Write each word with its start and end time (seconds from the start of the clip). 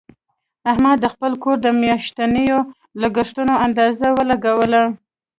احمد 0.71 0.97
د 1.01 1.05
خپل 1.13 1.31
کور 1.43 1.57
د 1.61 1.67
میاشتنیو 1.81 2.59
لګښتونو 3.01 3.53
اندازه 3.65 4.07
ولګوله. 4.17 4.83